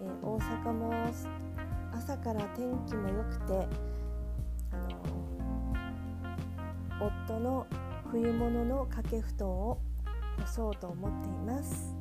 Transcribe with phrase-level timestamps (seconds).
[0.00, 0.92] えー、大阪も
[1.92, 3.68] 朝から天気も良くて
[4.72, 5.18] あの
[7.00, 7.66] 夫の
[8.10, 9.78] 冬物の掛け布団を
[10.38, 11.94] 干そうと思っています。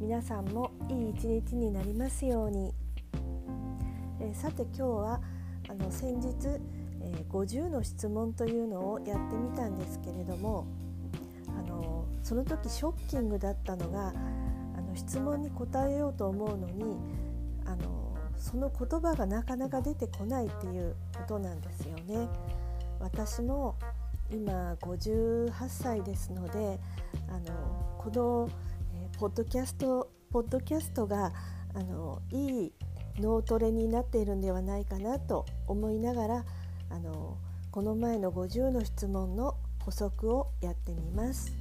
[0.00, 2.72] 皆さんもいい一日になりますように、
[4.18, 5.20] えー、さて今日は
[5.68, 6.34] あの先日、
[7.02, 10.66] えー、50の質問というのをやってみたんですけれども
[11.48, 14.14] あのその時ショッキングだったのが
[15.00, 16.96] 質問に答えようと思うのに
[17.64, 22.28] あのその言葉がなかなか出てこないっていうことなんですよね。
[22.98, 23.76] 私も
[24.30, 26.78] 今58歳ですので
[27.28, 28.50] あのこの、
[28.94, 31.32] えー、ポッドキャストポッドキャストが
[31.74, 32.72] あのいい
[33.18, 36.44] 脳トレになっているんではないかなと思いながら
[36.90, 37.38] あの
[37.70, 41.59] この前の50の質問の補足をやってみます。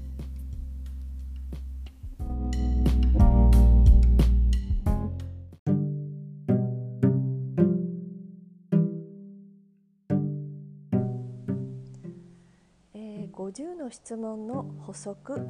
[13.90, 15.40] 質問の補足。
[15.40, 15.45] 好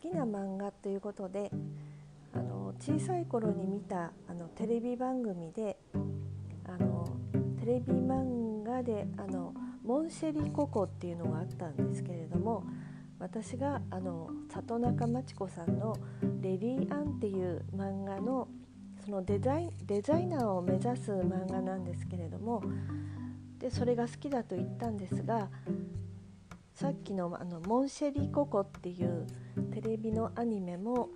[0.00, 1.50] きな漫画ということで
[2.32, 5.76] あの小さい頃に見たあのテレビ番組で
[6.64, 7.08] あの
[7.58, 9.52] テレビ漫画であの
[9.84, 12.64] モンシェリココっていうのがあったんですけれども
[13.18, 15.96] 私があの里中真知子さんの
[16.40, 18.46] 「レディー・アン」っていう漫画の
[19.04, 22.62] そのデザイデザイナーを目指す漫画なんですけれども
[23.58, 25.48] でそれが好きだと言ったんですが
[26.74, 29.26] さっきのあのモンシェリココっていう
[29.72, 31.10] テレビのアニメも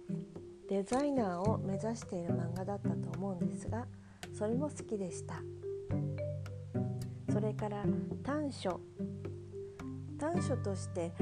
[0.68, 3.86] デザイナーを目指している漫画だったと思うんですが
[4.32, 5.42] それも好きでした。
[7.32, 7.84] それから
[8.22, 8.80] 短所。
[10.18, 11.12] 短所として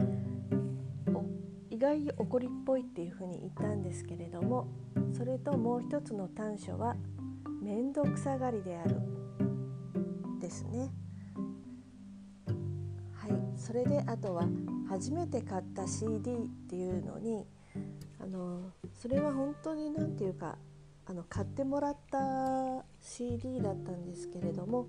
[1.69, 4.69] 意外に怒りっぽいっていうふうに言ったんですけれども
[5.13, 6.95] それともう一つの短所は
[7.61, 9.01] 面倒くさがりである。
[10.39, 10.91] ですね。
[13.64, 14.45] それであとは
[14.91, 16.39] 初めて買った CD っ
[16.69, 17.47] ていうのに
[18.20, 18.61] あの
[18.92, 20.58] それは本当に何て言うか
[21.07, 24.89] あの買ってもらった CD だったんですけれども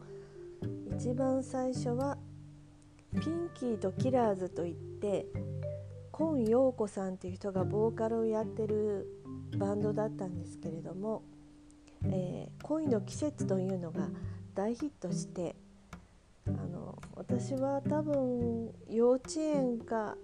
[0.97, 2.17] 一番最初は
[3.13, 5.25] ピンキーとキラーズといって
[6.11, 9.07] 今陽子さんっていう人がボーカルをやってる
[9.57, 11.23] バンドだったんですけれども
[12.11, 14.09] 「えー、恋の季節」というのが
[14.53, 15.55] 大ヒットして
[17.27, 20.15] 私は多分幼稚園か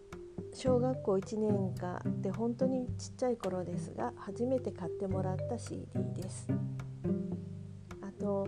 [0.53, 6.47] 小学校1年かで本当にちっちゃい頃ですが初めて買ってもらった CD です。
[8.01, 8.47] あと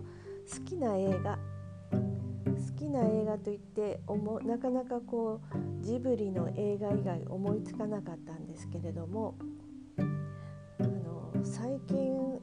[0.51, 1.39] 好きな映画。
[1.93, 4.01] 好きな映画といって
[4.45, 5.41] なかなかこ
[5.81, 9.35] うジブリの映画以外思いつかなかったんですけれども
[9.97, 12.39] あの最近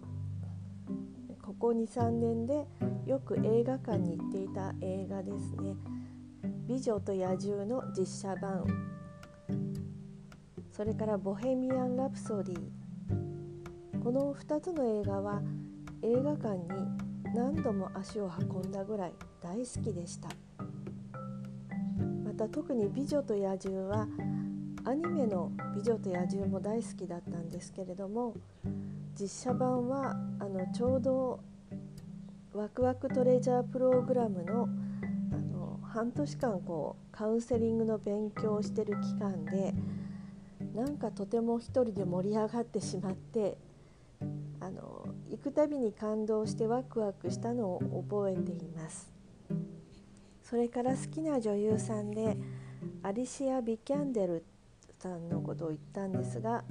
[1.50, 2.64] ここ23年で
[3.06, 5.74] よく映画館に行っていた映画ですね
[6.68, 8.64] 「美女と野獣」の実写版。
[10.70, 12.70] それから「ボヘミアン・ラプソディ」
[14.00, 15.42] この2つの映画は
[16.02, 16.68] 映画館に
[17.34, 20.28] 何度も足を運んだぐらい大好きでした。
[22.24, 24.06] また特に「美女と野獣」は
[24.84, 28.34] アニメの「美女と野獣」も大好きだったんですけれども
[29.20, 31.40] 実写版はあのちょうど
[32.54, 34.66] ワクワクトレジャープログラムの
[35.30, 39.74] あの半年間こうカウンセリングの勉強をしてる期間で
[40.74, 43.58] なんかとても一人で盛り上がってしまって
[44.58, 49.12] あの行くたびに感動してワクワクしたのを覚えています。
[50.42, 52.38] それから好きな女優さんで
[53.02, 54.44] アリシア・ビキャンデル
[54.98, 56.64] さんのことを言ったんですが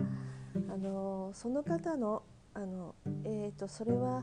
[0.67, 2.23] あのその方の
[2.61, 2.93] あの、
[3.23, 4.21] えーとそれは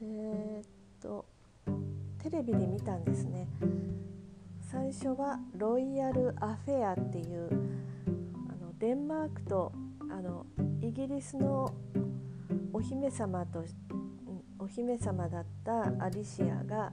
[0.00, 1.24] えー、と
[2.22, 3.48] テレビで見たんですね。
[4.60, 7.48] 最初はロイヤル・アフェアっていう
[8.48, 9.72] あのデンマークと
[10.08, 10.46] あの
[10.80, 11.74] イギリスの
[12.72, 13.64] お姫様と
[14.60, 16.92] お姫様だったアリシアが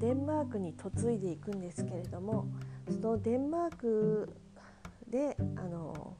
[0.00, 2.46] デンマークに嫁いでいくんですけれども
[2.88, 4.28] そのデンマーク
[5.08, 6.16] であの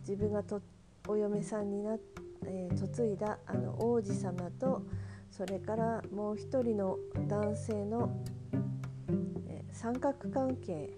[0.00, 0.60] 自分がと
[1.08, 4.82] お嫁さんになってえー、嫁いだあの王子様と
[5.30, 6.98] それからもう一人の
[7.28, 8.10] 男性の、
[9.48, 10.90] えー、三角関係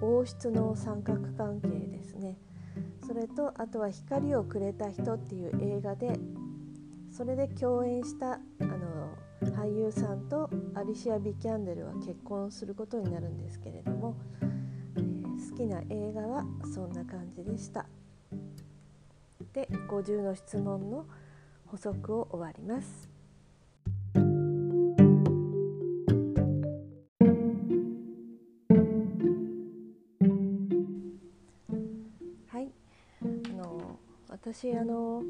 [0.00, 2.38] 王室の三角関係ですね
[3.06, 6.18] それとあとは「光をくれた人」っていう映画で
[7.10, 9.10] それで共演したあの
[9.56, 14.16] 俳優さんとアリシア・ビキャンデルは結婚することになるんですけれども、
[14.96, 16.44] えー、好きな映画は
[16.74, 17.86] そんな感じでした。
[19.54, 21.06] で50の質問の
[21.66, 23.08] 補足を終わります。
[32.48, 32.72] はい
[33.22, 33.98] あの
[34.28, 35.22] 私あの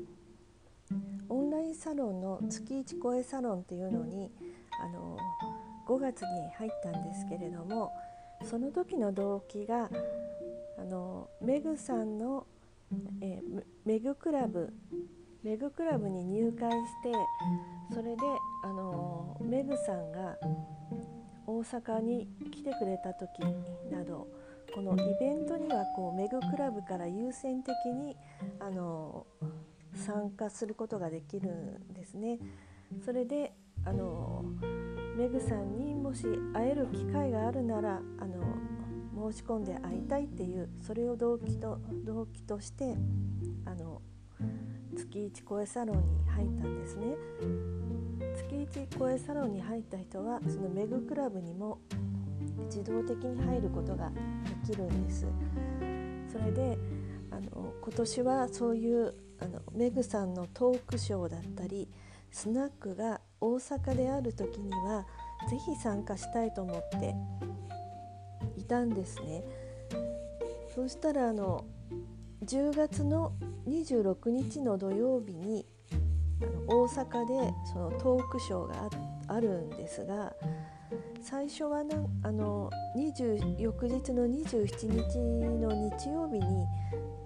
[1.29, 4.31] オンラインサロンの月一声サロンっていうのに
[4.83, 5.19] あの
[5.87, 7.93] 5月に入ったんですけれども
[8.43, 9.91] その時の動機が
[10.79, 12.47] あのメグさんの、
[13.21, 14.73] えー、メグクラブ
[15.43, 17.13] メグクラブに入会して
[17.93, 18.23] それで
[18.65, 20.37] あのメグさんが
[21.47, 23.41] 大阪に来てくれた時
[23.93, 24.27] など
[24.75, 28.17] このイベントにはこうメグクラブから優先的に
[28.59, 29.27] あの
[29.95, 32.39] 参加することができるんですね。
[33.05, 33.53] それで
[33.85, 34.45] あの
[35.17, 38.34] メグさんにもし会える機会があるならあの
[39.33, 42.95] 申し込んで会いたいっていうそれを動機と動機として
[43.65, 44.03] あの
[44.97, 47.07] 月一声サロンに入ったんですね。
[48.37, 51.79] 月一声サロンに入った人はそのメグクラブにも
[52.67, 54.11] 自動的に入ることが
[54.67, 55.27] できるんです。
[56.31, 56.79] それで
[57.31, 61.89] あの今年はそういうあのメグさんのトークショーだったり
[62.31, 65.07] スナックが大阪である時には
[65.49, 67.15] 是非参加したいと思って
[68.57, 69.45] いたんですね。
[70.75, 71.65] そしたらあの
[72.45, 73.33] 10月の
[73.67, 75.65] 26日の土曜日に
[76.43, 78.91] あの大阪でそのトークショーが
[79.29, 80.35] あるんですが
[81.23, 86.67] 最初はなあの20翌日の27日の日曜日に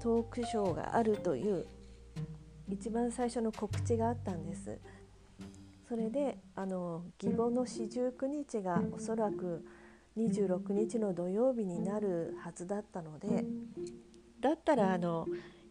[0.00, 1.66] トークショーがあるという
[2.68, 4.78] 一番最初の告知があったんです。
[5.88, 9.64] それであの義母の四十九日がおそらく
[10.18, 13.44] 26日の土曜日になるはずだったので
[14.40, 15.26] だったらあの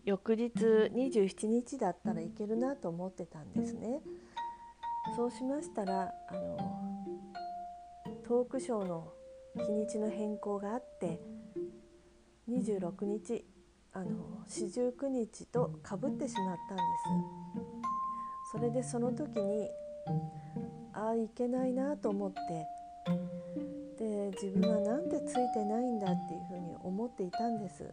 [0.05, 4.01] 翌日27日だったらいけるなと思ってたんですね。
[5.15, 6.57] そうしましたらあの
[8.25, 9.11] トークショーの
[9.55, 11.19] 日にちの変更があって
[12.49, 13.45] 26日
[13.93, 17.87] あの四十九日とかぶってしまったんです。
[18.51, 19.69] それでその時に
[20.93, 22.39] ああいけないなと思って
[23.11, 23.36] で
[24.41, 27.91] 自分はなんてついてないんだっていうふうに思っていたんです。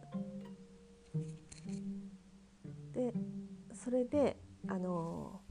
[2.93, 3.13] で
[3.73, 4.37] それで
[4.67, 5.41] あの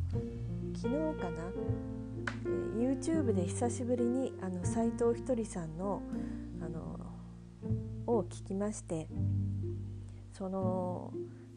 [0.76, 1.44] 昨日かな、
[2.76, 6.00] YouTube で久しぶりにあの斉藤ひとりさんの
[6.62, 7.00] あの
[8.06, 9.08] を聞きまして
[10.32, 11.12] その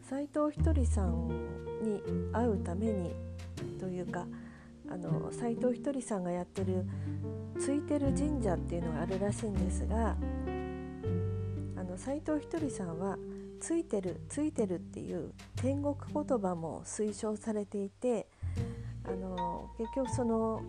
[0.08, 1.28] 斉藤ひとりさん
[1.82, 2.00] に
[2.32, 3.14] 会うために
[3.78, 4.26] というか
[4.90, 6.84] あの斉藤ひとりさんがやってる
[7.58, 10.16] ついてる神社っていうのがあるらしいんですが
[11.76, 13.16] あの斉藤ひとりさんは
[13.60, 18.26] 「ついてるついてる」っていう天国言葉も推奨されていて
[19.04, 20.62] あの結局その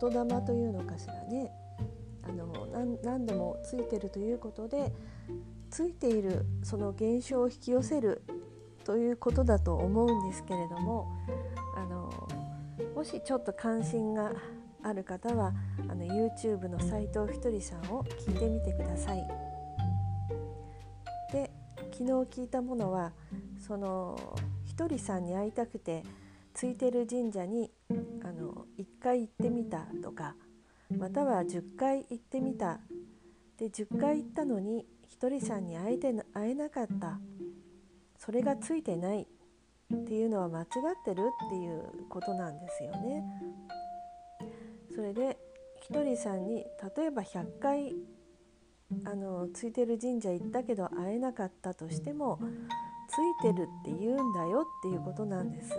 [0.00, 1.52] 言霊というのかしらね。
[2.22, 4.92] あの何度もついてるということで
[5.70, 8.22] ついているその現象を引き寄せる
[8.84, 11.08] ということだと思うんですけれども
[11.76, 12.28] あの
[12.94, 14.32] もしちょっと関心が
[14.82, 15.52] ある方は
[15.88, 19.26] あの YouTube の斉藤ひとりさんを聞いてみてください。
[21.32, 21.50] で
[21.92, 22.04] 昨日
[22.42, 23.12] 聞いたものは
[23.58, 26.02] そのひとりさんに会いたくて
[26.54, 27.70] ついてる神社に
[28.22, 30.34] あの1回行ってみたとか
[30.96, 32.80] または10回行ってみた
[33.58, 37.20] で10回行ったのにひとりさんに会えて会えなかった
[38.18, 39.26] それがついてない
[39.94, 40.66] っていうのは間違っ
[41.04, 43.24] てるっていうことなんですよね。
[44.94, 45.38] それで
[45.80, 46.64] ひとりさんに
[46.96, 47.94] 例えば100回
[49.04, 52.40] あのついてる神社行ったけど会えなかったとしても
[53.08, 55.72] ついてるって言うんだよっていうことなんです。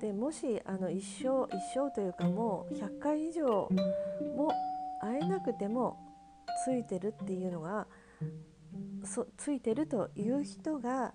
[0.00, 3.68] でもしあの一生一生というかもう100回以上
[4.36, 4.50] も
[5.00, 5.98] 会えなくても
[6.64, 7.86] ついてるっていうのが
[9.04, 11.12] そついてるという人が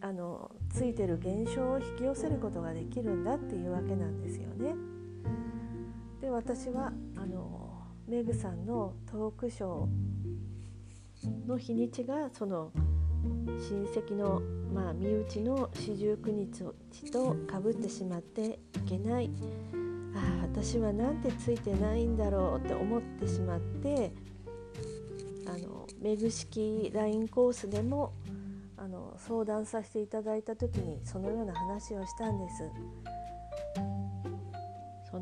[0.00, 4.93] あのついてる現象を引き寄せることができるんだっていうわけなんですよね。
[6.24, 7.70] で私はあの
[8.08, 12.72] メグさんのトークショーの日にちがその
[13.58, 14.40] 親戚の、
[14.72, 16.64] まあ、身内の四十九日
[17.12, 19.30] とかぶってしまっていけない
[20.14, 24.10] ああ私はなんてついてないんだろうって思ってしまって
[25.46, 28.14] あのメグ式 LINE コースでも
[28.78, 32.62] あの相談させていただいた時にそのような話をしたんです。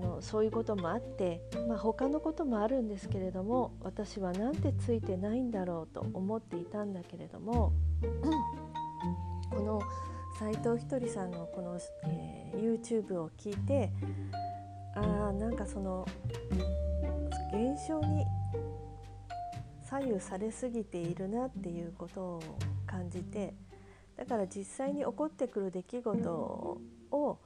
[0.03, 7.73] のそういうこともあって、まあ、他のこともあるんですけれども私はなんてついてないんだろうと思っていたんだけれども
[9.51, 9.81] この
[10.39, 13.91] 斉藤ひとりさんのこの、えー、YouTube を聞いて
[14.95, 16.07] あーなんかその
[17.53, 18.25] 現象に
[19.89, 22.43] 左右されすぎているなっていうことを
[22.87, 23.55] 感じて
[24.23, 27.39] だから実際に起こってくる出来事を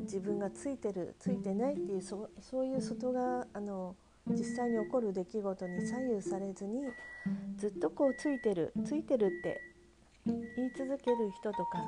[0.00, 3.94] 自分がついてるついてないっていうそそういう外があの
[4.26, 6.82] 実際に起こる出来事に左右されずに
[7.56, 9.60] ずっとこうついてるついてるって
[10.26, 11.78] 言い続ける人とか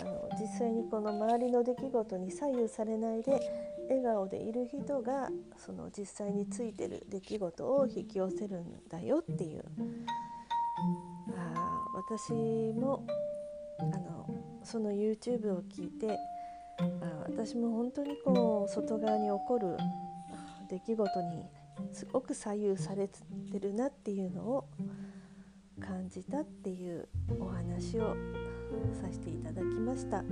[0.00, 3.32] あの実際にこの周りの出来事に左右されないで
[3.90, 5.28] 笑顔でいる人が
[5.58, 9.64] その実際についてる出来事を引き寄せるんだよっていう。
[11.36, 13.04] あ私も
[13.78, 14.26] あの
[14.62, 16.18] その YouTube を聞いて
[16.78, 16.84] あ
[17.28, 19.76] 私も本当にこう外側に起こる
[20.68, 21.44] 出来事に
[21.92, 23.18] すごく左右されて
[23.60, 24.68] るなっていうのを
[25.80, 28.16] 感じたっていうお話を
[29.00, 30.24] させていただきました。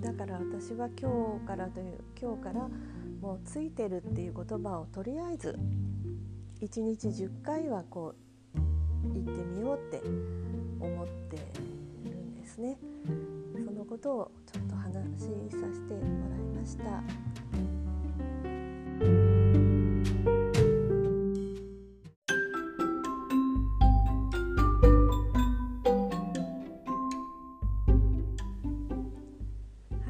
[0.00, 2.68] だから私は今日からという今日から
[3.20, 5.58] もうついてるっていう言葉をとりあえず
[6.60, 8.14] 1日10回はこ
[8.54, 10.00] う言ってみようって
[10.80, 11.38] 思って
[12.62, 12.78] ね
[13.66, 17.00] そのことをちょっと話しさせてもらいましたは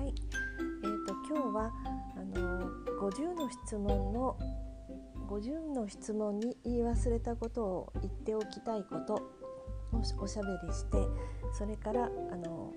[0.05, 0.15] い
[0.83, 1.73] えと今日は
[3.01, 3.43] 50の。
[3.53, 4.37] 質問の
[5.29, 9.23] 50の質問に言い忘れたことを言っておきたいことを
[10.21, 10.99] おしゃべりして
[11.53, 12.73] それからあの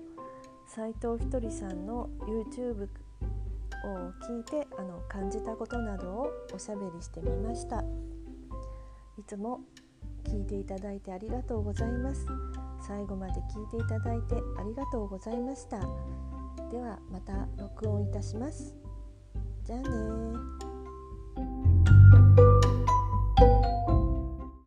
[0.66, 2.86] 斉藤ひとりさんの YouTube を
[4.28, 7.82] 聞いてあの感じたことなどをおしゃべりしてみました。
[9.18, 9.60] いつも
[10.24, 12.26] 聞いていただいてありがとうございます。
[12.86, 15.78] 最後まで聞いていただいてありがとうございました。
[16.70, 18.74] ではまた録音いたします。
[19.64, 20.65] じゃあね